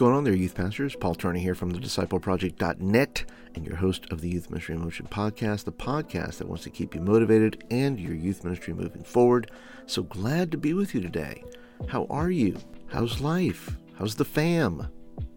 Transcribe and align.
going 0.00 0.14
on 0.14 0.24
there, 0.24 0.34
youth 0.34 0.54
pastors? 0.54 0.96
Paul 0.96 1.14
Turner 1.14 1.38
here 1.38 1.54
from 1.54 1.68
the 1.68 1.78
discipleproject.net 1.78 3.24
and 3.54 3.66
your 3.66 3.76
host 3.76 4.10
of 4.10 4.22
the 4.22 4.30
Youth 4.30 4.48
Ministry 4.48 4.74
in 4.74 4.80
Motion 4.80 5.06
podcast, 5.06 5.64
the 5.64 5.72
podcast 5.72 6.38
that 6.38 6.48
wants 6.48 6.64
to 6.64 6.70
keep 6.70 6.94
you 6.94 7.02
motivated 7.02 7.62
and 7.70 8.00
your 8.00 8.14
youth 8.14 8.42
ministry 8.42 8.72
moving 8.72 9.04
forward. 9.04 9.50
So 9.84 10.02
glad 10.02 10.52
to 10.52 10.56
be 10.56 10.72
with 10.72 10.94
you 10.94 11.02
today. 11.02 11.44
How 11.86 12.06
are 12.08 12.30
you? 12.30 12.56
How's 12.86 13.20
life? 13.20 13.76
How's 13.92 14.14
the 14.14 14.24
fam? 14.24 14.88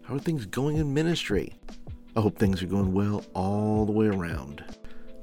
How 0.03 0.15
are 0.15 0.19
things 0.19 0.45
going 0.45 0.77
in 0.77 0.93
ministry? 0.93 1.53
I 2.15 2.21
hope 2.21 2.37
things 2.37 2.63
are 2.63 2.67
going 2.67 2.93
well 2.93 3.25
all 3.33 3.85
the 3.85 3.91
way 3.91 4.07
around. 4.07 4.63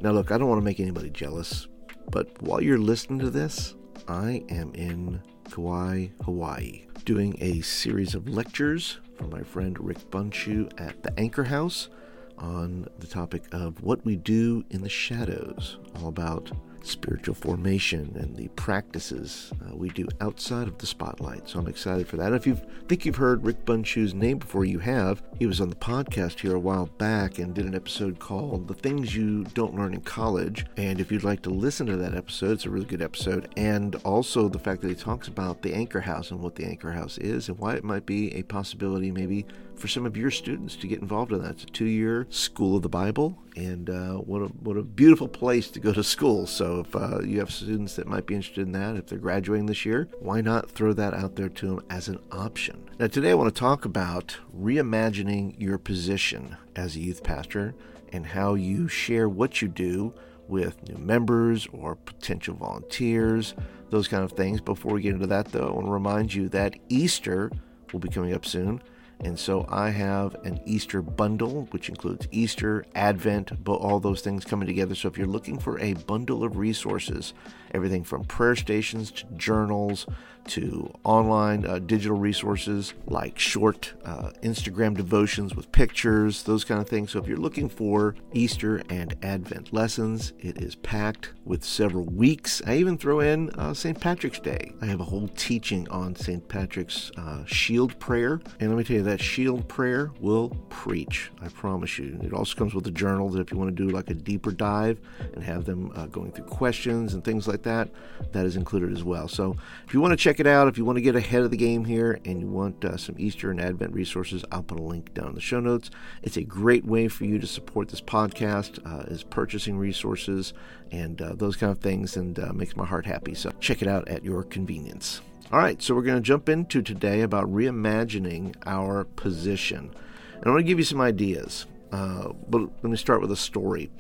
Now, 0.02 0.10
look, 0.10 0.32
I 0.32 0.36
don't 0.36 0.50
want 0.50 0.60
to 0.60 0.66
make 0.66 0.80
anybody 0.80 1.08
jealous, 1.08 1.66
but 2.10 2.42
while 2.42 2.60
you're 2.60 2.76
listening 2.76 3.20
to 3.20 3.30
this, 3.30 3.74
I 4.06 4.44
am 4.50 4.74
in 4.74 5.22
Kauai, 5.50 6.08
Hawaii, 6.26 6.82
doing 7.06 7.38
a 7.40 7.62
series 7.62 8.14
of 8.14 8.28
lectures 8.28 8.98
from 9.20 9.28
my 9.28 9.42
friend 9.42 9.78
Rick 9.78 10.10
Bunchu 10.10 10.72
at 10.80 11.02
the 11.02 11.12
Anchor 11.20 11.44
House 11.44 11.90
on 12.38 12.88
the 13.00 13.06
topic 13.06 13.42
of 13.52 13.82
what 13.82 14.02
we 14.02 14.16
do 14.16 14.64
in 14.70 14.80
the 14.80 14.88
shadows, 14.88 15.76
all 15.94 16.08
about 16.08 16.50
spiritual 16.86 17.34
formation 17.34 18.16
and 18.16 18.36
the 18.36 18.48
practices 18.48 19.52
uh, 19.62 19.74
we 19.74 19.88
do 19.90 20.06
outside 20.20 20.68
of 20.68 20.78
the 20.78 20.86
spotlight. 20.86 21.48
So 21.48 21.58
I'm 21.58 21.68
excited 21.68 22.08
for 22.08 22.16
that. 22.16 22.32
If 22.32 22.46
you 22.46 22.60
think 22.88 23.04
you've 23.04 23.16
heard 23.16 23.44
Rick 23.44 23.64
Bunshu's 23.64 24.14
name 24.14 24.38
before, 24.38 24.64
you 24.64 24.78
have. 24.80 25.22
He 25.38 25.46
was 25.46 25.60
on 25.60 25.70
the 25.70 25.76
podcast 25.76 26.40
here 26.40 26.54
a 26.54 26.60
while 26.60 26.86
back 26.86 27.38
and 27.38 27.54
did 27.54 27.66
an 27.66 27.74
episode 27.74 28.18
called 28.18 28.68
The 28.68 28.74
Things 28.74 29.14
You 29.14 29.44
Don't 29.54 29.74
Learn 29.74 29.94
in 29.94 30.00
College. 30.00 30.66
And 30.76 31.00
if 31.00 31.10
you'd 31.10 31.24
like 31.24 31.42
to 31.42 31.50
listen 31.50 31.86
to 31.86 31.96
that 31.96 32.14
episode, 32.14 32.52
it's 32.52 32.66
a 32.66 32.70
really 32.70 32.86
good 32.86 33.02
episode. 33.02 33.52
And 33.56 33.94
also 33.96 34.48
the 34.48 34.58
fact 34.58 34.82
that 34.82 34.88
he 34.88 34.94
talks 34.94 35.28
about 35.28 35.62
the 35.62 35.74
Anchor 35.74 36.00
House 36.00 36.30
and 36.30 36.40
what 36.40 36.54
the 36.54 36.64
Anchor 36.64 36.92
House 36.92 37.18
is 37.18 37.48
and 37.48 37.58
why 37.58 37.74
it 37.74 37.84
might 37.84 38.06
be 38.06 38.34
a 38.34 38.42
possibility 38.42 39.10
maybe 39.10 39.46
for 39.80 39.88
some 39.88 40.04
of 40.04 40.16
your 40.16 40.30
students 40.30 40.76
to 40.76 40.86
get 40.86 41.00
involved 41.00 41.32
in 41.32 41.42
that. 41.42 41.52
It's 41.52 41.64
a 41.64 41.66
two-year 41.66 42.26
school 42.28 42.76
of 42.76 42.82
the 42.82 42.88
Bible, 42.88 43.38
and 43.56 43.88
uh, 43.88 44.14
what 44.14 44.42
a 44.42 44.46
what 44.46 44.76
a 44.76 44.82
beautiful 44.82 45.26
place 45.26 45.70
to 45.70 45.80
go 45.80 45.92
to 45.92 46.04
school. 46.04 46.46
So 46.46 46.80
if 46.80 46.94
uh, 46.94 47.20
you 47.20 47.38
have 47.38 47.50
students 47.50 47.96
that 47.96 48.06
might 48.06 48.26
be 48.26 48.34
interested 48.34 48.62
in 48.62 48.72
that, 48.72 48.96
if 48.96 49.06
they're 49.06 49.18
graduating 49.18 49.66
this 49.66 49.86
year, 49.86 50.08
why 50.20 50.42
not 50.42 50.70
throw 50.70 50.92
that 50.92 51.14
out 51.14 51.36
there 51.36 51.48
to 51.48 51.66
them 51.66 51.80
as 51.88 52.08
an 52.08 52.18
option? 52.30 52.90
Now 52.98 53.06
today 53.06 53.30
I 53.30 53.34
want 53.34 53.54
to 53.54 53.58
talk 53.58 53.86
about 53.86 54.36
reimagining 54.56 55.54
your 55.58 55.78
position 55.78 56.56
as 56.76 56.94
a 56.94 57.00
youth 57.00 57.22
pastor 57.22 57.74
and 58.12 58.26
how 58.26 58.54
you 58.54 58.86
share 58.88 59.28
what 59.28 59.62
you 59.62 59.68
do 59.68 60.12
with 60.48 60.86
new 60.88 60.98
members 60.98 61.68
or 61.72 61.94
potential 61.94 62.54
volunteers, 62.54 63.54
those 63.88 64.08
kind 64.08 64.24
of 64.24 64.32
things. 64.32 64.60
Before 64.60 64.92
we 64.92 65.00
get 65.00 65.14
into 65.14 65.28
that, 65.28 65.52
though, 65.52 65.68
I 65.68 65.72
want 65.72 65.86
to 65.86 65.92
remind 65.92 66.34
you 66.34 66.48
that 66.50 66.74
Easter 66.88 67.50
will 67.92 68.00
be 68.00 68.08
coming 68.08 68.34
up 68.34 68.44
soon. 68.44 68.82
And 69.22 69.38
so 69.38 69.66
I 69.68 69.90
have 69.90 70.34
an 70.44 70.60
Easter 70.64 71.02
bundle, 71.02 71.68
which 71.72 71.88
includes 71.90 72.26
Easter, 72.30 72.86
Advent, 72.94 73.62
but 73.62 73.74
all 73.74 74.00
those 74.00 74.22
things 74.22 74.44
coming 74.44 74.66
together. 74.66 74.94
So 74.94 75.08
if 75.08 75.18
you're 75.18 75.26
looking 75.26 75.58
for 75.58 75.78
a 75.78 75.92
bundle 75.92 76.42
of 76.42 76.56
resources, 76.56 77.34
everything 77.72 78.04
from 78.04 78.24
prayer 78.24 78.56
stations 78.56 79.10
to 79.10 79.24
journals 79.36 80.06
to 80.50 80.92
online 81.04 81.64
uh, 81.64 81.78
digital 81.78 82.16
resources 82.16 82.94
like 83.06 83.38
short 83.38 83.92
uh, 84.04 84.30
Instagram 84.42 84.96
devotions 84.96 85.54
with 85.54 85.70
pictures, 85.72 86.42
those 86.42 86.64
kind 86.64 86.80
of 86.80 86.88
things. 86.88 87.12
So 87.12 87.18
if 87.18 87.28
you're 87.28 87.36
looking 87.36 87.68
for 87.68 88.14
Easter 88.32 88.82
and 88.88 89.14
Advent 89.22 89.72
lessons, 89.72 90.32
it 90.40 90.58
is 90.58 90.74
packed 90.74 91.32
with 91.44 91.64
several 91.64 92.04
weeks. 92.04 92.62
I 92.66 92.76
even 92.76 92.98
throw 92.98 93.20
in 93.20 93.50
uh, 93.50 93.74
St. 93.74 94.00
Patrick's 94.00 94.40
Day. 94.40 94.72
I 94.80 94.86
have 94.86 95.00
a 95.00 95.04
whole 95.04 95.28
teaching 95.28 95.88
on 95.88 96.16
St. 96.16 96.46
Patrick's 96.48 97.10
uh, 97.16 97.44
shield 97.44 97.98
prayer. 97.98 98.40
And 98.58 98.70
let 98.70 98.78
me 98.78 98.84
tell 98.84 98.96
you, 98.96 99.02
that 99.04 99.20
shield 99.20 99.68
prayer 99.68 100.10
will 100.20 100.50
preach. 100.68 101.30
I 101.40 101.48
promise 101.48 101.98
you. 101.98 102.18
It 102.22 102.32
also 102.32 102.56
comes 102.56 102.74
with 102.74 102.86
a 102.86 102.92
journal 102.92 103.28
that 103.30 103.40
if 103.40 103.52
you 103.52 103.58
want 103.58 103.76
to 103.76 103.86
do 103.86 103.90
like 103.90 104.10
a 104.10 104.14
deeper 104.14 104.50
dive 104.50 105.00
and 105.34 105.42
have 105.44 105.64
them 105.64 105.92
uh, 105.94 106.06
going 106.06 106.32
through 106.32 106.46
questions 106.46 107.14
and 107.14 107.24
things 107.24 107.46
like 107.46 107.59
that, 107.64 107.88
that 108.32 108.46
is 108.46 108.56
included 108.56 108.92
as 108.92 109.04
well. 109.04 109.28
So 109.28 109.56
if 109.86 109.94
you 109.94 110.00
want 110.00 110.12
to 110.12 110.16
check 110.16 110.40
it 110.40 110.46
out, 110.46 110.68
if 110.68 110.78
you 110.78 110.84
want 110.84 110.96
to 110.96 111.02
get 111.02 111.16
ahead 111.16 111.42
of 111.42 111.50
the 111.50 111.56
game 111.56 111.84
here 111.84 112.20
and 112.24 112.40
you 112.40 112.48
want 112.48 112.84
uh, 112.84 112.96
some 112.96 113.16
Easter 113.18 113.50
and 113.50 113.60
Advent 113.60 113.92
resources, 113.92 114.44
I'll 114.52 114.62
put 114.62 114.78
a 114.78 114.82
link 114.82 115.14
down 115.14 115.28
in 115.28 115.34
the 115.34 115.40
show 115.40 115.60
notes. 115.60 115.90
It's 116.22 116.36
a 116.36 116.42
great 116.42 116.84
way 116.84 117.08
for 117.08 117.24
you 117.24 117.38
to 117.38 117.46
support 117.46 117.88
this 117.88 118.00
podcast, 118.00 118.78
uh, 118.84 119.04
is 119.04 119.22
purchasing 119.22 119.78
resources 119.78 120.52
and 120.92 121.20
uh, 121.22 121.34
those 121.34 121.56
kind 121.56 121.70
of 121.70 121.78
things, 121.78 122.16
and 122.16 122.38
uh, 122.38 122.52
makes 122.52 122.76
my 122.76 122.84
heart 122.84 123.06
happy. 123.06 123.34
So 123.34 123.52
check 123.60 123.80
it 123.82 123.88
out 123.88 124.08
at 124.08 124.24
your 124.24 124.42
convenience. 124.42 125.20
All 125.52 125.58
right, 125.58 125.82
so 125.82 125.94
we're 125.94 126.02
going 126.02 126.22
to 126.22 126.26
jump 126.26 126.48
into 126.48 126.80
today 126.80 127.22
about 127.22 127.52
reimagining 127.52 128.54
our 128.66 129.04
position. 129.04 129.90
And 130.34 130.46
I 130.46 130.50
want 130.50 130.60
to 130.60 130.64
give 130.64 130.78
you 130.78 130.84
some 130.84 131.00
ideas, 131.00 131.66
uh, 131.92 132.28
but 132.48 132.60
let 132.60 132.84
me 132.84 132.96
start 132.96 133.20
with 133.20 133.32
a 133.32 133.36
story. 133.36 133.90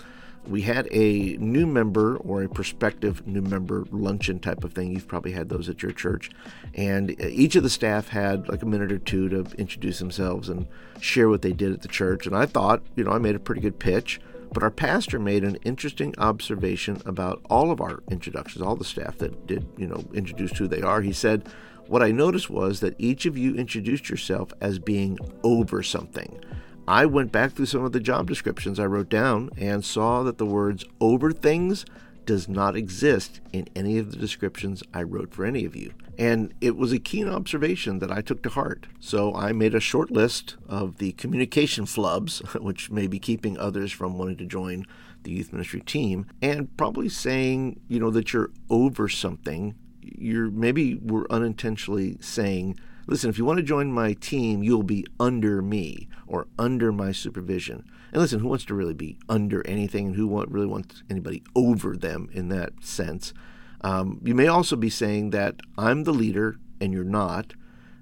We 0.46 0.62
had 0.62 0.88
a 0.90 1.36
new 1.36 1.66
member 1.66 2.16
or 2.16 2.42
a 2.42 2.48
prospective 2.48 3.26
new 3.26 3.42
member 3.42 3.84
luncheon 3.90 4.40
type 4.40 4.64
of 4.64 4.72
thing. 4.72 4.92
You've 4.92 5.06
probably 5.06 5.32
had 5.32 5.48
those 5.48 5.68
at 5.68 5.82
your 5.82 5.92
church. 5.92 6.30
And 6.74 7.10
uh, 7.10 7.26
each 7.28 7.56
of 7.56 7.62
the 7.62 7.70
staff 7.70 8.08
had 8.08 8.48
like 8.48 8.62
a 8.62 8.66
minute 8.66 8.90
or 8.90 8.98
two 8.98 9.28
to 9.28 9.44
introduce 9.58 9.98
themselves 9.98 10.48
and 10.48 10.66
share 11.00 11.28
what 11.28 11.42
they 11.42 11.52
did 11.52 11.72
at 11.72 11.82
the 11.82 11.88
church. 11.88 12.26
And 12.26 12.34
I 12.34 12.46
thought, 12.46 12.82
you 12.96 13.04
know, 13.04 13.12
I 13.12 13.18
made 13.18 13.34
a 13.34 13.40
pretty 13.40 13.60
good 13.60 13.78
pitch. 13.78 14.20
But 14.52 14.64
our 14.64 14.70
pastor 14.70 15.20
made 15.20 15.44
an 15.44 15.58
interesting 15.64 16.14
observation 16.18 17.00
about 17.06 17.40
all 17.48 17.70
of 17.70 17.80
our 17.80 18.02
introductions, 18.10 18.62
all 18.62 18.74
the 18.74 18.84
staff 18.84 19.18
that 19.18 19.46
did, 19.46 19.64
you 19.76 19.86
know, 19.86 20.04
introduce 20.12 20.58
who 20.58 20.66
they 20.66 20.82
are. 20.82 21.02
He 21.02 21.12
said, 21.12 21.48
What 21.86 22.02
I 22.02 22.10
noticed 22.10 22.50
was 22.50 22.80
that 22.80 22.96
each 22.98 23.26
of 23.26 23.38
you 23.38 23.54
introduced 23.54 24.10
yourself 24.10 24.52
as 24.60 24.80
being 24.80 25.18
over 25.44 25.84
something. 25.84 26.40
I 26.88 27.06
went 27.06 27.32
back 27.32 27.52
through 27.52 27.66
some 27.66 27.84
of 27.84 27.92
the 27.92 28.00
job 28.00 28.26
descriptions 28.26 28.80
I 28.80 28.86
wrote 28.86 29.08
down 29.08 29.50
and 29.56 29.84
saw 29.84 30.22
that 30.24 30.38
the 30.38 30.46
words 30.46 30.84
over 31.00 31.32
things 31.32 31.84
does 32.26 32.48
not 32.48 32.76
exist 32.76 33.40
in 33.52 33.68
any 33.74 33.98
of 33.98 34.10
the 34.10 34.16
descriptions 34.16 34.82
I 34.94 35.02
wrote 35.02 35.34
for 35.34 35.44
any 35.44 35.64
of 35.64 35.74
you. 35.74 35.92
And 36.18 36.52
it 36.60 36.76
was 36.76 36.92
a 36.92 36.98
keen 36.98 37.28
observation 37.28 37.98
that 38.00 38.12
I 38.12 38.20
took 38.20 38.42
to 38.42 38.50
heart. 38.50 38.86
So 39.00 39.34
I 39.34 39.52
made 39.52 39.74
a 39.74 39.80
short 39.80 40.10
list 40.10 40.56
of 40.68 40.98
the 40.98 41.12
communication 41.12 41.86
flubs, 41.86 42.42
which 42.62 42.90
may 42.90 43.06
be 43.06 43.18
keeping 43.18 43.58
others 43.58 43.90
from 43.90 44.18
wanting 44.18 44.36
to 44.36 44.46
join 44.46 44.84
the 45.22 45.32
youth 45.32 45.52
ministry 45.52 45.80
team, 45.80 46.26
and 46.40 46.76
probably 46.76 47.08
saying, 47.08 47.80
you 47.88 48.00
know, 48.00 48.10
that 48.10 48.32
you're 48.32 48.50
over 48.68 49.08
something. 49.08 49.74
You're 50.02 50.50
maybe 50.50 50.96
we're 50.96 51.26
unintentionally 51.30 52.16
saying, 52.20 52.78
listen, 53.10 53.28
if 53.28 53.36
you 53.36 53.44
want 53.44 53.58
to 53.58 53.62
join 53.62 53.92
my 53.92 54.12
team, 54.14 54.62
you'll 54.62 54.84
be 54.84 55.04
under 55.18 55.60
me 55.60 56.08
or 56.26 56.46
under 56.58 56.92
my 56.92 57.10
supervision. 57.10 57.84
And 58.12 58.22
listen, 58.22 58.38
who 58.38 58.48
wants 58.48 58.64
to 58.66 58.74
really 58.74 58.94
be 58.94 59.18
under 59.28 59.66
anything 59.66 60.06
and 60.06 60.16
who 60.16 60.28
want, 60.28 60.50
really 60.50 60.66
wants 60.66 61.02
anybody 61.10 61.42
over 61.56 61.96
them 61.96 62.30
in 62.32 62.48
that 62.50 62.84
sense? 62.84 63.34
Um, 63.80 64.20
you 64.22 64.34
may 64.34 64.46
also 64.46 64.76
be 64.76 64.90
saying 64.90 65.30
that 65.30 65.56
I'm 65.76 66.04
the 66.04 66.12
leader 66.12 66.56
and 66.80 66.92
you're 66.92 67.04
not. 67.04 67.52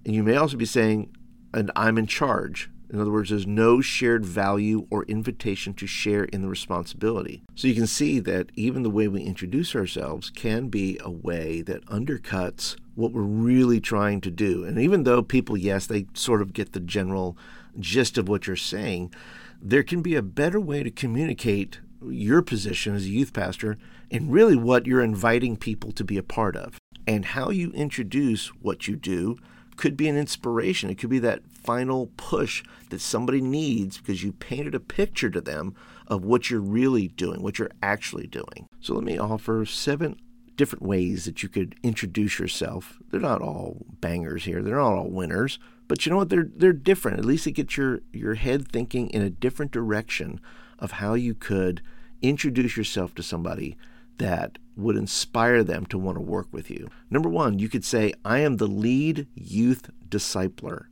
And 0.05 0.15
you 0.15 0.23
may 0.23 0.37
also 0.37 0.57
be 0.57 0.67
saying, 0.67 1.15
and 1.55 1.71
I'm 1.75 1.97
in 1.97 2.07
charge. 2.07 2.71
In 2.91 3.01
other 3.01 3.11
words, 3.11 3.31
there's 3.31 3.47
no 3.47 3.81
shared 3.81 4.25
value 4.25 4.87
or 4.91 5.05
invitation 5.05 5.75
to 5.75 5.87
share 5.87 6.25
in 6.25 6.41
the 6.41 6.49
responsibility. 6.49 7.43
So 7.55 7.69
you 7.69 7.75
can 7.75 7.87
see 7.87 8.19
that 8.21 8.51
even 8.55 8.83
the 8.83 8.91
way 8.91 9.09
we 9.09 9.23
introduce 9.23 9.77
ourselves 9.77 10.31
can 10.31 10.69
be 10.69 10.99
a 11.03 11.11
way 11.11 11.61
that 11.63 11.85
undercuts 11.87 12.77
what 12.95 13.13
we're 13.13 13.23
really 13.23 13.81
trying 13.81 14.21
to 14.23 14.31
do. 14.31 14.65
And 14.65 14.79
even 14.79 15.05
though 15.05 15.23
people, 15.23 15.57
yes, 15.57 15.87
they 15.87 16.07
sort 16.15 16.43
of 16.43 16.53
get 16.53 16.73
the 16.73 16.81
general 16.81 17.37
gist 17.79 18.17
of 18.17 18.29
what 18.29 18.47
you're 18.47 18.57
saying, 18.57 19.13
there 19.61 19.83
can 19.83 20.03
be 20.03 20.15
a 20.15 20.23
better 20.23 20.61
way 20.61 20.83
to 20.83 20.91
communicate 20.91 21.81
your 22.03 22.43
position 22.43 22.95
as 22.95 23.05
a 23.05 23.11
youth 23.11 23.33
pastor 23.33 23.77
and 24.11 24.33
really 24.33 24.57
what 24.57 24.87
you're 24.87 25.03
inviting 25.03 25.57
people 25.57 25.93
to 25.93 26.05
be 26.05 26.17
a 26.17 26.23
part 26.23 26.57
of. 26.57 26.79
And 27.07 27.25
how 27.25 27.51
you 27.51 27.71
introduce 27.73 28.49
what 28.49 28.87
you 28.87 28.97
do 28.97 29.39
could 29.79 29.97
be 29.97 30.09
an 30.09 30.19
inspiration. 30.19 30.91
It 30.91 30.99
could 30.99 31.09
be 31.09 31.21
that 31.21 31.47
final 31.51 32.11
push 32.19 32.63
that 32.91 33.01
somebody 33.01 33.41
needs 33.41 33.97
because 33.97 34.23
you 34.23 34.33
painted 34.33 34.75
a 34.75 34.81
picture 34.81 35.31
to 35.31 35.41
them 35.41 35.75
of 36.07 36.25
what 36.25 36.51
you're 36.51 36.61
really 36.61 37.09
doing, 37.09 37.43
what 37.43 37.59
you're 37.59 37.71
actually 37.83 38.27
doing. 38.27 38.69
So 38.81 38.95
let 38.95 39.05
me 39.05 39.17
offer 39.17 39.65
seven 39.65 40.21
different 40.57 40.83
ways 40.83 41.25
that 41.25 41.43
you 41.43 41.49
could 41.49 41.77
introduce 41.83 42.39
yourself. 42.39 42.99
They're 43.11 43.21
not 43.21 43.41
all 43.41 43.87
bangers 44.01 44.45
here. 44.45 44.63
They're 44.63 44.77
not 44.77 44.95
all 44.95 45.11
winners, 45.11 45.59
but 45.87 46.05
you 46.05 46.11
know 46.11 46.19
what? 46.19 46.29
They're 46.29 46.49
they're 46.55 46.73
different. 46.73 47.19
At 47.19 47.25
least 47.25 47.47
it 47.47 47.53
gets 47.53 47.77
your 47.77 48.01
your 48.13 48.35
head 48.35 48.71
thinking 48.71 49.09
in 49.11 49.23
a 49.23 49.31
different 49.31 49.71
direction 49.71 50.41
of 50.79 50.93
how 50.93 51.15
you 51.15 51.35
could 51.35 51.81
introduce 52.21 52.77
yourself 52.77 53.15
to 53.15 53.23
somebody 53.23 53.77
that 54.19 54.59
would 54.79 54.97
inspire 54.97 55.65
them 55.65 55.85
to 55.87 55.99
want 55.99 56.17
to 56.17 56.23
work 56.23 56.47
with 56.53 56.71
you. 56.71 56.89
Number 57.11 57.29
1, 57.29 57.59
you 57.59 57.69
could 57.69 57.85
say 57.85 58.13
I 58.25 58.39
am 58.39 58.57
the 58.57 58.69
lead 58.69 59.27
youth 59.35 59.91
discipler. 60.09 60.87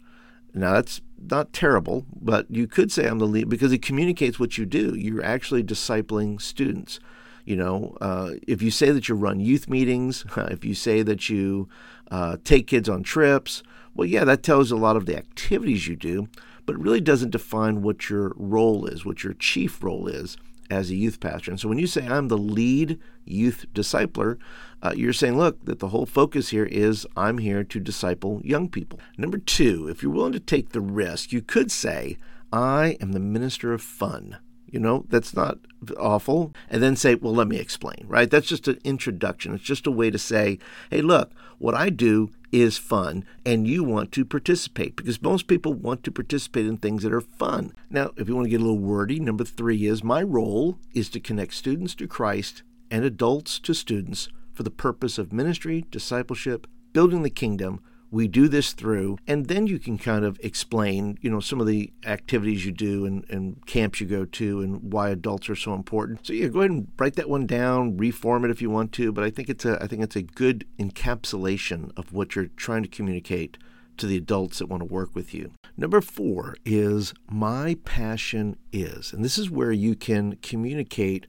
Now 0.52 0.72
that's 0.72 1.00
not 1.18 1.52
terrible, 1.52 2.06
but 2.20 2.50
you 2.50 2.66
could 2.66 2.90
say 2.90 3.06
I'm 3.06 3.18
the 3.18 3.26
lead 3.26 3.48
because 3.48 3.72
it 3.72 3.82
communicates 3.82 4.40
what 4.40 4.58
you 4.58 4.66
do. 4.66 4.94
You're 4.96 5.24
actually 5.24 5.62
discipling 5.62 6.40
students. 6.40 6.98
You 7.44 7.56
know, 7.56 7.96
uh, 8.00 8.32
if 8.48 8.60
you 8.60 8.72
say 8.72 8.90
that 8.90 9.08
you 9.08 9.14
run 9.14 9.38
youth 9.38 9.68
meetings, 9.68 10.24
if 10.36 10.64
you 10.64 10.74
say 10.74 11.02
that 11.02 11.28
you 11.28 11.68
uh, 12.10 12.38
take 12.42 12.66
kids 12.66 12.88
on 12.88 13.02
trips, 13.02 13.62
Well, 13.94 14.08
yeah, 14.08 14.24
that 14.24 14.42
tells 14.42 14.70
a 14.70 14.76
lot 14.76 14.96
of 14.96 15.06
the 15.06 15.16
activities 15.16 15.86
you 15.86 15.94
do, 15.94 16.28
but 16.64 16.74
it 16.74 16.80
really 16.80 17.00
doesn't 17.00 17.30
define 17.30 17.82
what 17.82 18.10
your 18.10 18.32
role 18.36 18.86
is, 18.86 19.04
what 19.04 19.22
your 19.22 19.34
chief 19.34 19.82
role 19.82 20.08
is 20.08 20.36
as 20.70 20.90
a 20.90 20.96
youth 20.96 21.20
pastor. 21.20 21.50
And 21.50 21.60
so 21.60 21.68
when 21.68 21.78
you 21.78 21.86
say 21.86 22.06
I'm 22.06 22.28
the 22.28 22.38
lead 22.38 22.98
youth 23.26 23.66
discipler, 23.74 24.38
uh, 24.82 24.92
you're 24.96 25.12
saying, 25.12 25.36
look, 25.36 25.64
that 25.64 25.78
the 25.78 25.88
whole 25.88 26.06
focus 26.06 26.50
here 26.50 26.66
is 26.66 27.06
I'm 27.16 27.38
here 27.38 27.64
to 27.64 27.80
disciple 27.80 28.40
young 28.44 28.68
people. 28.68 29.00
Number 29.16 29.38
two, 29.38 29.88
if 29.88 30.02
you're 30.02 30.12
willing 30.12 30.32
to 30.32 30.40
take 30.40 30.70
the 30.70 30.80
risk, 30.80 31.32
you 31.32 31.42
could 31.42 31.70
say, 31.70 32.16
I 32.52 32.96
am 33.00 33.12
the 33.12 33.20
minister 33.20 33.72
of 33.72 33.82
fun. 33.82 34.38
You 34.66 34.80
know, 34.80 35.06
that's 35.08 35.34
not 35.34 35.58
awful. 35.98 36.52
And 36.68 36.82
then 36.82 36.96
say, 36.96 37.14
well, 37.14 37.34
let 37.34 37.48
me 37.48 37.56
explain, 37.56 38.04
right? 38.06 38.30
That's 38.30 38.48
just 38.48 38.68
an 38.68 38.78
introduction. 38.84 39.54
It's 39.54 39.64
just 39.64 39.86
a 39.86 39.92
way 39.92 40.10
to 40.10 40.18
say, 40.18 40.58
hey, 40.90 41.02
look, 41.02 41.32
what 41.58 41.74
I 41.74 41.88
do 41.88 42.30
is 42.52 42.78
fun 42.78 43.24
and 43.44 43.66
you 43.66 43.82
want 43.82 44.12
to 44.12 44.24
participate 44.24 44.96
because 44.96 45.20
most 45.20 45.46
people 45.46 45.74
want 45.74 46.02
to 46.04 46.12
participate 46.12 46.66
in 46.66 46.76
things 46.76 47.02
that 47.02 47.12
are 47.12 47.20
fun. 47.20 47.72
Now, 47.90 48.12
if 48.16 48.28
you 48.28 48.34
want 48.34 48.46
to 48.46 48.50
get 48.50 48.60
a 48.60 48.64
little 48.64 48.78
wordy, 48.78 49.20
number 49.20 49.44
three 49.44 49.86
is 49.86 50.04
my 50.04 50.22
role 50.22 50.78
is 50.94 51.08
to 51.10 51.20
connect 51.20 51.54
students 51.54 51.94
to 51.96 52.06
Christ 52.06 52.62
and 52.96 53.04
adults 53.04 53.58
to 53.60 53.74
students 53.74 54.30
for 54.54 54.62
the 54.62 54.70
purpose 54.70 55.18
of 55.18 55.30
ministry, 55.30 55.84
discipleship, 55.90 56.66
building 56.94 57.22
the 57.22 57.28
kingdom 57.28 57.78
we 58.10 58.26
do 58.26 58.48
this 58.48 58.72
through 58.72 59.18
and 59.26 59.48
then 59.48 59.66
you 59.66 59.78
can 59.78 59.98
kind 59.98 60.24
of 60.24 60.38
explain 60.42 61.18
you 61.20 61.28
know 61.28 61.40
some 61.40 61.60
of 61.60 61.66
the 61.66 61.92
activities 62.06 62.64
you 62.64 62.72
do 62.72 63.04
and, 63.04 63.28
and 63.28 63.66
camps 63.66 64.00
you 64.00 64.06
go 64.06 64.24
to 64.24 64.62
and 64.62 64.92
why 64.92 65.10
adults 65.10 65.50
are 65.50 65.56
so 65.56 65.74
important 65.74 66.24
so 66.24 66.32
yeah 66.32 66.46
go 66.46 66.60
ahead 66.60 66.70
and 66.70 66.86
write 66.98 67.16
that 67.16 67.28
one 67.28 67.46
down 67.46 67.96
reform 67.96 68.44
it 68.44 68.50
if 68.50 68.62
you 68.62 68.70
want 68.70 68.92
to 68.92 69.12
but 69.12 69.24
i 69.24 69.28
think 69.28 69.48
it's 69.50 69.64
a 69.64 69.76
i 69.82 69.88
think 69.88 70.02
it's 70.02 70.16
a 70.16 70.22
good 70.22 70.64
encapsulation 70.78 71.90
of 71.98 72.12
what 72.12 72.34
you're 72.34 72.46
trying 72.56 72.82
to 72.82 72.88
communicate 72.88 73.58
to 73.96 74.06
the 74.06 74.16
adults 74.16 74.58
that 74.58 74.66
want 74.66 74.80
to 74.80 74.86
work 74.86 75.14
with 75.14 75.32
you. 75.34 75.52
Number 75.76 76.00
four 76.00 76.56
is 76.64 77.14
my 77.30 77.76
passion 77.84 78.56
is. 78.72 79.12
And 79.12 79.24
this 79.24 79.38
is 79.38 79.50
where 79.50 79.72
you 79.72 79.94
can 79.94 80.36
communicate 80.42 81.26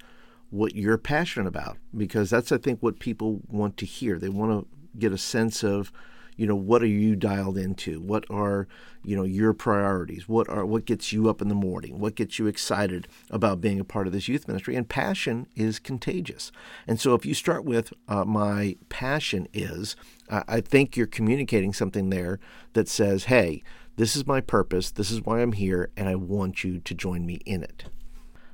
what 0.50 0.76
you're 0.76 0.98
passionate 0.98 1.48
about 1.48 1.78
because 1.96 2.30
that's, 2.30 2.52
I 2.52 2.58
think, 2.58 2.82
what 2.82 3.00
people 3.00 3.42
want 3.48 3.78
to 3.78 3.86
hear. 3.86 4.18
They 4.18 4.30
want 4.30 4.52
to 4.52 5.00
get 5.00 5.12
a 5.12 5.18
sense 5.18 5.64
of 5.64 5.92
you 6.38 6.46
know 6.46 6.56
what 6.56 6.84
are 6.84 6.88
you 6.88 7.16
dialed 7.16 7.58
into? 7.58 8.00
What 8.00 8.24
are 8.30 8.68
you 9.04 9.16
know 9.16 9.24
your 9.24 9.54
priorities? 9.54 10.30
What 10.30 10.48
are 10.48 10.66
what 10.66 10.86
gets 10.86 11.12
you 11.12 11.30
up 11.30 11.42
in 11.42 11.48
the 11.48 11.56
morning? 11.56 12.00
What 12.00 12.16
gets 12.16 12.38
you 12.38 12.46
excited 12.46 13.08
about 13.32 13.60
being 13.60 13.80
a 13.80 13.84
part 13.84 14.06
of 14.06 14.14
this 14.14 14.28
youth 14.28 14.48
ministry? 14.48 14.76
And 14.76 14.88
passion 14.88 15.48
is 15.56 15.80
contagious. 15.80 16.52
And 16.88 17.02
so 17.02 17.16
if 17.16 17.26
you 17.26 17.34
start 17.34 17.66
with 17.66 17.92
uh, 18.08 18.24
my 18.24 18.78
passion 18.88 19.48
is 19.52 19.96
uh, 20.30 20.44
i 20.48 20.62
think 20.62 20.96
you're 20.96 21.08
communicating 21.08 21.74
something 21.74 22.10
there 22.10 22.40
that 22.74 22.88
says 22.88 23.26
hey 23.26 23.64
this 23.96 24.16
is 24.16 24.28
my 24.28 24.42
purpose. 24.42 24.92
This 24.92 25.10
is 25.10 25.24
why 25.24 25.42
i'm 25.42 25.54
here 25.54 25.90
and 25.98 26.08
i 26.08 26.16
want 26.16 26.64
you 26.64 26.80
to 26.80 26.94
join 26.94 27.26
me 27.26 27.42
in 27.46 27.64
it. 27.64 27.86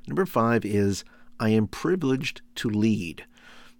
Number 0.07 0.25
five 0.25 0.63
is 0.63 1.03
i 1.43 1.49
am 1.49 1.67
privileged 1.67 2.41
to 2.55 2.69
lead 2.69 3.25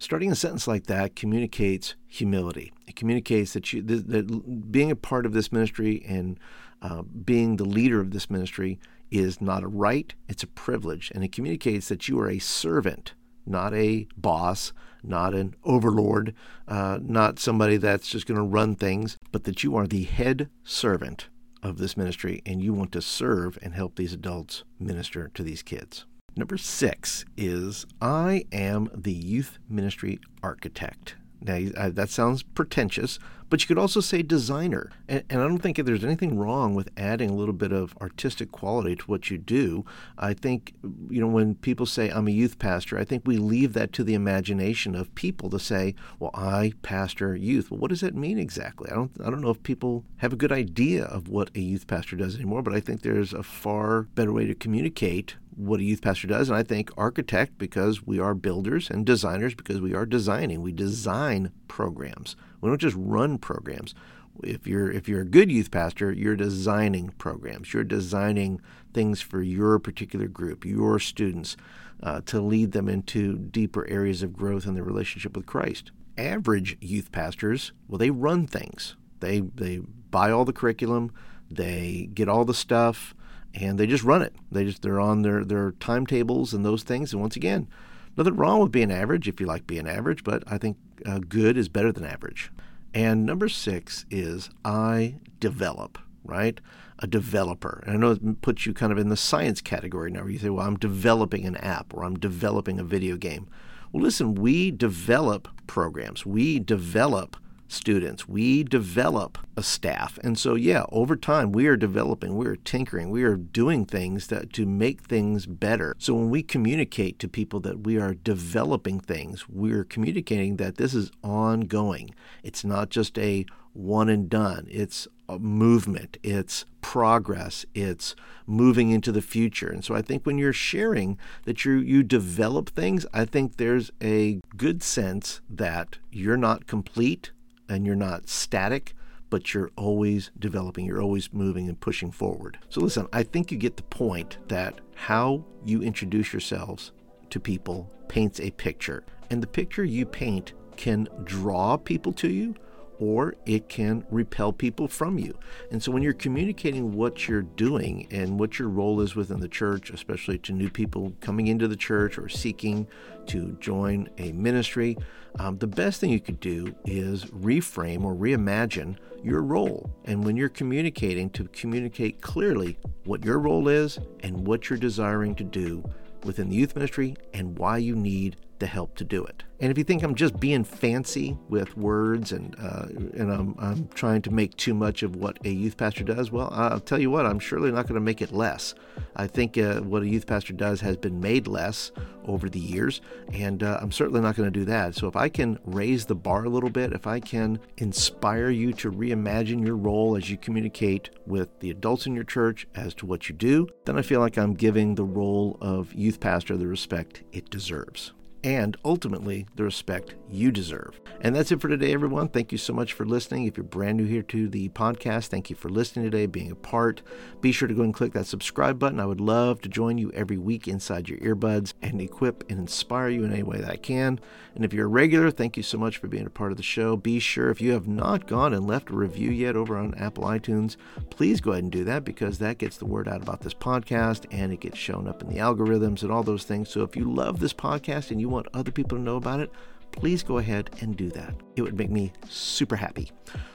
Starting 0.04 0.30
a 0.30 0.34
sentence 0.34 0.68
like 0.68 0.84
that 0.86 1.16
communicates 1.16 1.94
humility. 2.06 2.72
It 2.86 2.94
communicates 2.94 3.52
that 3.54 3.72
you 3.72 3.80
that, 3.80 4.70
being 4.70 4.90
a 4.90 4.96
part 4.96 5.24
of 5.24 5.32
this 5.32 5.52
ministry 5.52 6.04
and 6.06 6.38
uh, 6.82 7.02
being 7.02 7.56
the 7.56 7.64
leader 7.64 8.00
of 8.00 8.10
this 8.10 8.28
ministry 8.28 8.78
is 9.10 9.40
not 9.40 9.62
a 9.62 9.66
right; 9.66 10.14
it's 10.28 10.42
a 10.42 10.48
privilege, 10.48 11.10
and 11.14 11.24
it 11.24 11.32
communicates 11.32 11.88
that 11.88 12.08
you 12.08 12.20
are 12.20 12.28
a 12.28 12.38
servant, 12.38 13.14
not 13.46 13.72
a 13.72 14.06
boss, 14.16 14.72
not 15.02 15.32
an 15.32 15.54
overlord, 15.64 16.34
uh, 16.66 16.98
not 17.00 17.38
somebody 17.38 17.76
that's 17.76 18.08
just 18.08 18.26
going 18.26 18.38
to 18.38 18.42
run 18.42 18.74
things, 18.74 19.16
but 19.32 19.44
that 19.44 19.62
you 19.62 19.74
are 19.74 19.86
the 19.86 20.04
head 20.04 20.50
servant 20.64 21.28
of 21.62 21.78
this 21.78 21.96
ministry, 21.96 22.42
and 22.44 22.60
you 22.60 22.74
want 22.74 22.92
to 22.92 23.00
serve 23.00 23.58
and 23.62 23.74
help 23.74 23.94
these 23.94 24.12
adults 24.12 24.64
minister 24.78 25.30
to 25.32 25.42
these 25.42 25.62
kids. 25.62 26.04
Number 26.36 26.58
six 26.58 27.24
is 27.36 27.86
I 28.00 28.46
am 28.50 28.90
the 28.92 29.12
youth 29.12 29.58
ministry 29.68 30.18
architect. 30.42 31.14
Now, 31.40 31.60
uh, 31.76 31.90
that 31.90 32.08
sounds 32.08 32.42
pretentious, 32.42 33.18
but 33.50 33.60
you 33.60 33.68
could 33.68 33.78
also 33.78 34.00
say 34.00 34.22
designer. 34.22 34.90
And, 35.06 35.22
and, 35.28 35.42
I 35.42 35.46
don't 35.46 35.58
think 35.58 35.76
there's 35.76 36.02
anything 36.02 36.38
wrong 36.38 36.74
with 36.74 36.88
adding 36.96 37.28
a 37.28 37.34
little 37.34 37.54
bit 37.54 37.70
of 37.70 37.94
artistic 38.00 38.50
quality 38.50 38.96
to 38.96 39.04
what 39.04 39.30
you 39.30 39.36
do. 39.36 39.84
I 40.16 40.32
think, 40.32 40.72
you 41.10 41.20
know, 41.20 41.28
when 41.28 41.54
people 41.56 41.84
say, 41.84 42.08
I'm 42.08 42.28
a 42.28 42.32
youth 42.32 42.58
pastor, 42.58 42.98
I 42.98 43.04
think 43.04 43.24
we 43.26 43.36
leave 43.36 43.74
that 43.74 43.92
to 43.92 44.04
the 44.04 44.14
imagination 44.14 44.94
of 44.94 45.14
people 45.14 45.50
to 45.50 45.58
say, 45.58 45.94
well, 46.18 46.30
I 46.32 46.72
pastor 46.80 47.36
youth. 47.36 47.70
Well, 47.70 47.78
what 47.78 47.90
does 47.90 48.00
that 48.00 48.14
mean 48.16 48.38
exactly? 48.38 48.90
I 48.90 48.94
don't, 48.94 49.12
I 49.22 49.28
don't 49.28 49.42
know 49.42 49.50
if 49.50 49.62
people 49.62 50.04
have 50.16 50.32
a 50.32 50.36
good 50.36 50.52
idea 50.52 51.04
of 51.04 51.28
what 51.28 51.50
a 51.54 51.60
youth 51.60 51.86
pastor 51.86 52.16
does 52.16 52.34
anymore, 52.34 52.62
but 52.62 52.74
I 52.74 52.80
think 52.80 53.02
there's 53.02 53.34
a 53.34 53.42
far 53.42 54.02
better 54.14 54.32
way 54.32 54.46
to 54.46 54.54
communicate 54.54 55.36
what 55.56 55.80
a 55.80 55.84
youth 55.84 56.02
pastor 56.02 56.26
does. 56.26 56.48
And 56.48 56.56
I 56.56 56.62
think 56.62 56.90
architect 56.96 57.58
because 57.58 58.06
we 58.06 58.18
are 58.18 58.34
builders 58.34 58.90
and 58.90 59.04
designers 59.06 59.54
because 59.54 59.80
we 59.80 59.94
are 59.94 60.06
designing. 60.06 60.62
We 60.62 60.72
design 60.72 61.52
programs. 61.68 62.36
We 62.60 62.68
don't 62.68 62.80
just 62.80 62.96
run 62.98 63.38
programs. 63.38 63.94
If 64.42 64.66
you're 64.66 64.90
if 64.90 65.08
you're 65.08 65.20
a 65.20 65.26
good 65.26 65.50
youth 65.50 65.70
pastor, 65.70 66.12
you're 66.12 66.36
designing 66.36 67.10
programs. 67.18 67.72
You're 67.72 67.84
designing 67.84 68.60
things 68.92 69.20
for 69.20 69.42
your 69.42 69.78
particular 69.78 70.26
group, 70.26 70.64
your 70.64 70.98
students, 70.98 71.56
uh, 72.02 72.20
to 72.26 72.40
lead 72.40 72.72
them 72.72 72.88
into 72.88 73.38
deeper 73.38 73.88
areas 73.88 74.22
of 74.22 74.36
growth 74.36 74.66
in 74.66 74.74
their 74.74 74.82
relationship 74.82 75.36
with 75.36 75.46
Christ. 75.46 75.92
Average 76.18 76.76
youth 76.80 77.12
pastors, 77.12 77.72
well, 77.88 77.98
they 77.98 78.10
run 78.10 78.46
things. 78.46 78.96
They 79.20 79.40
they 79.40 79.78
buy 80.10 80.30
all 80.30 80.44
the 80.44 80.52
curriculum, 80.52 81.12
they 81.50 82.08
get 82.12 82.28
all 82.28 82.44
the 82.44 82.54
stuff, 82.54 83.14
and 83.54 83.78
they 83.78 83.86
just 83.86 84.04
run 84.04 84.22
it. 84.22 84.34
They 84.50 84.64
just 84.64 84.82
they're 84.82 85.00
on 85.00 85.22
their 85.22 85.44
their 85.44 85.72
timetables 85.72 86.52
and 86.52 86.64
those 86.64 86.82
things. 86.82 87.12
And 87.12 87.20
once 87.20 87.36
again, 87.36 87.68
nothing 88.16 88.36
wrong 88.36 88.60
with 88.60 88.72
being 88.72 88.90
average 88.92 89.28
if 89.28 89.40
you 89.40 89.46
like 89.46 89.66
being 89.66 89.88
average, 89.88 90.24
but 90.24 90.42
I 90.46 90.58
think 90.58 90.76
uh, 91.06 91.20
good 91.20 91.56
is 91.56 91.68
better 91.68 91.92
than 91.92 92.04
average. 92.04 92.50
And 92.92 93.26
number 93.26 93.48
six 93.48 94.06
is 94.10 94.50
I 94.64 95.16
develop, 95.40 95.98
right? 96.22 96.60
A 97.00 97.06
developer. 97.08 97.82
And 97.86 97.96
I 97.96 97.98
know 97.98 98.12
it 98.12 98.40
puts 98.40 98.66
you 98.66 98.72
kind 98.72 98.92
of 98.92 98.98
in 98.98 99.08
the 99.08 99.16
science 99.16 99.60
category 99.60 100.10
now 100.10 100.20
where 100.20 100.30
you 100.30 100.38
say, 100.38 100.50
well, 100.50 100.66
I'm 100.66 100.76
developing 100.76 101.44
an 101.44 101.56
app 101.56 101.92
or 101.92 102.04
I'm 102.04 102.14
developing 102.14 102.78
a 102.78 102.84
video 102.84 103.16
game. 103.16 103.48
Well, 103.92 104.02
listen, 104.02 104.34
we 104.34 104.70
develop 104.70 105.48
programs, 105.66 106.24
we 106.24 106.60
develop 106.60 107.36
students. 107.68 108.28
We 108.28 108.64
develop 108.64 109.38
a 109.56 109.62
staff. 109.62 110.18
And 110.22 110.38
so, 110.38 110.54
yeah, 110.54 110.84
over 110.90 111.16
time, 111.16 111.52
we 111.52 111.66
are 111.66 111.76
developing, 111.76 112.36
we 112.36 112.46
are 112.46 112.56
tinkering, 112.56 113.10
we 113.10 113.22
are 113.24 113.36
doing 113.36 113.84
things 113.84 114.28
that 114.28 114.52
to 114.54 114.66
make 114.66 115.02
things 115.02 115.46
better. 115.46 115.94
So, 115.98 116.14
when 116.14 116.30
we 116.30 116.42
communicate 116.42 117.18
to 117.20 117.28
people 117.28 117.60
that 117.60 117.80
we 117.80 117.98
are 117.98 118.14
developing 118.14 119.00
things, 119.00 119.48
we're 119.48 119.84
communicating 119.84 120.56
that 120.56 120.76
this 120.76 120.94
is 120.94 121.10
ongoing. 121.22 122.14
It's 122.42 122.64
not 122.64 122.90
just 122.90 123.18
a 123.18 123.46
one 123.72 124.08
and 124.08 124.30
done, 124.30 124.66
it's 124.70 125.08
a 125.28 125.38
movement, 125.38 126.16
it's 126.22 126.64
progress, 126.80 127.66
it's 127.74 128.14
moving 128.46 128.90
into 128.90 129.10
the 129.10 129.22
future. 129.22 129.68
And 129.68 129.84
so 129.84 129.94
I 129.94 130.02
think 130.02 130.24
when 130.24 130.38
you're 130.38 130.52
sharing 130.52 131.18
that 131.44 131.64
you 131.64 131.72
you 131.74 132.02
develop 132.02 132.70
things, 132.70 133.04
I 133.12 133.24
think 133.24 133.56
there's 133.56 133.90
a 134.02 134.40
good 134.56 134.82
sense 134.82 135.40
that 135.50 135.98
you're 136.10 136.36
not 136.36 136.66
complete 136.66 137.32
and 137.68 137.86
you're 137.86 137.96
not 137.96 138.28
static, 138.28 138.94
but 139.30 139.54
you're 139.54 139.70
always 139.76 140.30
developing, 140.38 140.86
you're 140.86 141.02
always 141.02 141.32
moving 141.32 141.68
and 141.68 141.80
pushing 141.80 142.12
forward. 142.12 142.58
So, 142.68 142.80
listen, 142.80 143.08
I 143.12 143.22
think 143.22 143.50
you 143.50 143.58
get 143.58 143.76
the 143.76 143.82
point 143.84 144.38
that 144.48 144.80
how 144.94 145.44
you 145.64 145.82
introduce 145.82 146.32
yourselves 146.32 146.92
to 147.30 147.40
people 147.40 147.90
paints 148.08 148.38
a 148.40 148.50
picture, 148.52 149.04
and 149.30 149.42
the 149.42 149.46
picture 149.46 149.84
you 149.84 150.06
paint 150.06 150.52
can 150.76 151.08
draw 151.24 151.76
people 151.76 152.12
to 152.12 152.30
you 152.30 152.54
or 152.98 153.34
it 153.46 153.68
can 153.68 154.04
repel 154.10 154.52
people 154.52 154.88
from 154.88 155.18
you. 155.18 155.36
And 155.70 155.82
so 155.82 155.92
when 155.92 156.02
you're 156.02 156.12
communicating 156.12 156.94
what 156.94 157.28
you're 157.28 157.42
doing 157.42 158.06
and 158.10 158.38
what 158.38 158.58
your 158.58 158.68
role 158.68 159.00
is 159.00 159.14
within 159.14 159.40
the 159.40 159.48
church, 159.48 159.90
especially 159.90 160.38
to 160.38 160.52
new 160.52 160.70
people 160.70 161.12
coming 161.20 161.46
into 161.46 161.68
the 161.68 161.76
church 161.76 162.18
or 162.18 162.28
seeking 162.28 162.86
to 163.26 163.56
join 163.60 164.08
a 164.18 164.32
ministry, 164.32 164.96
um, 165.38 165.58
the 165.58 165.66
best 165.66 166.00
thing 166.00 166.10
you 166.10 166.20
could 166.20 166.40
do 166.40 166.74
is 166.84 167.24
reframe 167.26 168.04
or 168.04 168.14
reimagine 168.14 168.96
your 169.22 169.42
role. 169.42 169.90
And 170.04 170.24
when 170.24 170.36
you're 170.36 170.48
communicating, 170.48 171.30
to 171.30 171.44
communicate 171.48 172.20
clearly 172.20 172.78
what 173.04 173.24
your 173.24 173.38
role 173.38 173.68
is 173.68 173.98
and 174.20 174.46
what 174.46 174.68
you're 174.68 174.78
desiring 174.78 175.34
to 175.36 175.44
do 175.44 175.82
within 176.24 176.48
the 176.48 176.56
youth 176.56 176.74
ministry 176.74 177.16
and 177.32 177.58
why 177.58 177.78
you 177.78 177.96
need 177.96 178.36
the 178.58 178.66
help 178.66 178.94
to 178.96 179.04
do 179.04 179.24
it. 179.24 179.44
And 179.60 179.70
if 179.70 179.78
you 179.78 179.84
think 179.84 180.02
I'm 180.02 180.14
just 180.14 180.38
being 180.38 180.64
fancy 180.64 181.38
with 181.48 181.76
words 181.76 182.32
and 182.32 182.56
uh, 182.58 182.86
and 183.14 183.32
I'm, 183.32 183.54
I'm 183.58 183.88
trying 183.88 184.20
to 184.22 184.30
make 184.30 184.56
too 184.56 184.74
much 184.74 185.02
of 185.02 185.16
what 185.16 185.38
a 185.44 185.48
youth 185.48 185.76
pastor 185.76 186.04
does, 186.04 186.30
well, 186.30 186.50
I'll 186.52 186.80
tell 186.80 187.00
you 187.00 187.10
what, 187.10 187.24
I'm 187.24 187.38
surely 187.38 187.70
not 187.70 187.86
going 187.86 187.94
to 187.94 188.00
make 188.00 188.20
it 188.20 188.32
less. 188.32 188.74
I 189.16 189.26
think 189.26 189.56
uh, 189.56 189.80
what 189.80 190.02
a 190.02 190.08
youth 190.08 190.26
pastor 190.26 190.52
does 190.52 190.80
has 190.80 190.96
been 190.96 191.20
made 191.20 191.46
less 191.46 191.92
over 192.26 192.50
the 192.50 192.58
years, 192.58 193.00
and 193.32 193.62
uh, 193.62 193.78
I'm 193.80 193.92
certainly 193.92 194.20
not 194.20 194.36
going 194.36 194.52
to 194.52 194.58
do 194.58 194.64
that. 194.66 194.96
So 194.96 195.06
if 195.06 195.16
I 195.16 195.28
can 195.28 195.58
raise 195.64 196.06
the 196.06 196.14
bar 196.14 196.44
a 196.44 196.50
little 196.50 196.70
bit, 196.70 196.92
if 196.92 197.06
I 197.06 197.20
can 197.20 197.60
inspire 197.76 198.50
you 198.50 198.72
to 198.74 198.90
reimagine 198.90 199.64
your 199.64 199.76
role 199.76 200.16
as 200.16 200.30
you 200.30 200.36
communicate 200.36 201.10
with 201.26 201.60
the 201.60 201.70
adults 201.70 202.06
in 202.06 202.14
your 202.14 202.24
church 202.24 202.66
as 202.74 202.92
to 202.94 203.06
what 203.06 203.28
you 203.28 203.34
do, 203.34 203.68
then 203.84 203.96
I 203.96 204.02
feel 204.02 204.20
like 204.20 204.36
I'm 204.36 204.54
giving 204.54 204.94
the 204.94 205.04
role 205.04 205.56
of 205.60 205.94
youth 205.94 206.18
pastor 206.20 206.56
the 206.56 206.66
respect 206.66 207.22
it 207.32 207.50
deserves 207.50 208.12
and 208.44 208.76
ultimately 208.84 209.46
the 209.56 209.64
respect 209.64 210.14
you 210.28 210.52
deserve. 210.52 211.00
And 211.22 211.34
that's 211.34 211.50
it 211.50 211.62
for 211.62 211.68
today, 211.68 211.94
everyone. 211.94 212.28
Thank 212.28 212.52
you 212.52 212.58
so 212.58 212.74
much 212.74 212.92
for 212.92 213.06
listening. 213.06 213.46
If 213.46 213.56
you're 213.56 213.64
brand 213.64 213.96
new 213.96 214.04
here 214.04 214.22
to 214.24 214.48
the 214.48 214.68
podcast, 214.68 215.28
thank 215.28 215.48
you 215.48 215.56
for 215.56 215.70
listening 215.70 216.04
today, 216.04 216.26
being 216.26 216.50
a 216.50 216.54
part. 216.54 217.00
Be 217.40 217.52
sure 217.52 217.66
to 217.66 217.74
go 217.74 217.82
and 217.82 217.94
click 217.94 218.12
that 218.12 218.26
subscribe 218.26 218.78
button. 218.78 219.00
I 219.00 219.06
would 219.06 219.20
love 219.20 219.62
to 219.62 219.68
join 219.70 219.96
you 219.96 220.12
every 220.12 220.36
week 220.36 220.68
inside 220.68 221.08
your 221.08 221.18
earbuds 221.20 221.72
and 221.80 222.02
equip 222.02 222.48
and 222.50 222.58
inspire 222.58 223.08
you 223.08 223.24
in 223.24 223.32
any 223.32 223.42
way 223.42 223.58
that 223.58 223.70
I 223.70 223.76
can. 223.76 224.20
And 224.54 224.62
if 224.62 224.74
you're 224.74 224.86
a 224.86 224.88
regular, 224.88 225.30
thank 225.30 225.56
you 225.56 225.62
so 225.62 225.78
much 225.78 225.96
for 225.96 226.06
being 226.06 226.26
a 226.26 226.30
part 226.30 226.50
of 226.50 226.58
the 226.58 226.62
show. 226.62 226.96
Be 226.96 227.18
sure, 227.18 227.48
if 227.48 227.62
you 227.62 227.72
have 227.72 227.88
not 227.88 228.26
gone 228.26 228.52
and 228.52 228.66
left 228.66 228.90
a 228.90 228.94
review 228.94 229.30
yet 229.30 229.56
over 229.56 229.78
on 229.78 229.94
Apple 229.94 230.24
iTunes, 230.24 230.76
please 231.08 231.40
go 231.40 231.52
ahead 231.52 231.64
and 231.64 231.72
do 231.72 231.84
that 231.84 232.04
because 232.04 232.38
that 232.38 232.58
gets 232.58 232.76
the 232.76 232.84
word 232.84 233.08
out 233.08 233.22
about 233.22 233.40
this 233.40 233.54
podcast 233.54 234.26
and 234.30 234.52
it 234.52 234.60
gets 234.60 234.76
shown 234.76 235.08
up 235.08 235.22
in 235.22 235.28
the 235.28 235.38
algorithms 235.38 236.02
and 236.02 236.12
all 236.12 236.22
those 236.22 236.44
things. 236.44 236.68
So 236.68 236.82
if 236.82 236.94
you 236.94 237.10
love 237.10 237.40
this 237.40 237.54
podcast 237.54 238.10
and 238.10 238.20
you 238.20 238.33
want 238.34 238.48
other 238.54 238.70
people 238.70 238.98
to 238.98 239.02
know 239.02 239.16
about 239.16 239.40
it, 239.40 239.50
please 239.92 240.22
go 240.22 240.38
ahead 240.38 240.70
and 240.80 240.96
do 240.96 241.08
that. 241.10 241.34
It 241.56 241.62
would 241.62 241.78
make 241.78 241.90
me 241.90 242.12
super 242.28 242.76
happy. 242.76 243.10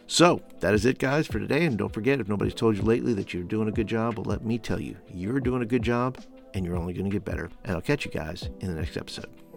So, 0.08 0.42
that 0.62 0.74
is 0.74 0.86
it, 0.86 0.98
guys, 0.98 1.28
for 1.28 1.40
today. 1.40 1.66
And 1.66 1.78
don't 1.78 1.94
forget, 1.94 2.20
if 2.20 2.28
nobody's 2.28 2.54
told 2.54 2.78
you 2.78 2.84
lately 2.84 3.14
that 3.14 3.34
you're 3.34 3.44
doing 3.44 3.68
a 3.68 3.72
good 3.72 3.88
job, 3.88 4.18
well, 4.18 4.26
let 4.26 4.44
me 4.44 4.58
tell 4.58 4.80
you, 4.80 4.96
you're 5.14 5.40
doing 5.40 5.62
a 5.62 5.66
good 5.66 5.84
job 5.84 6.18
and 6.54 6.66
you're 6.66 6.78
only 6.78 6.94
going 6.94 7.06
to 7.06 7.12
get 7.12 7.26
better. 7.26 7.50
And 7.64 7.76
I'll 7.76 7.82
catch 7.82 8.06
you 8.06 8.12
guys 8.12 8.50
in 8.62 8.74
the 8.74 8.80
next 8.80 8.98
episode. 8.98 9.49